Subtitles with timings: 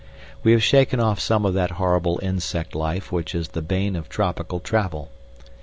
[0.41, 4.09] We have shaken off some of that horrible insect life which is the bane of
[4.09, 5.11] tropical travel.